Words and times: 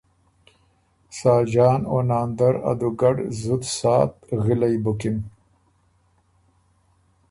ساجان 1.19 1.81
او 1.91 1.97
ناندر 2.09 2.53
ا 2.69 2.71
دُوګډ 2.79 3.17
زُت 3.41 3.61
ساعت 3.79 4.13
غِلئبُکِن 4.43 5.17